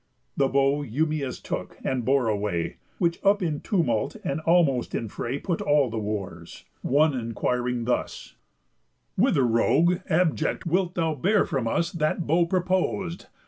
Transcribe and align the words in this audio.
The 0.35 0.47
bow 0.47 0.81
Eumæus 0.83 1.39
took, 1.39 1.77
and 1.83 2.03
bore 2.03 2.27
away; 2.27 2.77
Which 2.97 3.19
up 3.23 3.43
in 3.43 3.59
tumult, 3.59 4.15
and 4.23 4.39
almost 4.39 4.95
in 4.95 5.09
fray, 5.09 5.37
Put 5.37 5.61
all 5.61 5.91
the 5.91 5.99
Wooers, 5.99 6.63
one 6.81 7.13
enquiring 7.13 7.85
thus: 7.85 8.33
"Whither, 9.15 9.45
rogue, 9.45 9.99
abject, 10.09 10.65
wilt 10.65 10.95
thou 10.95 11.13
bear 11.13 11.45
from 11.45 11.67
us 11.67 11.91
That 11.91 12.25
bow 12.25 12.47
propos'd? 12.47 13.27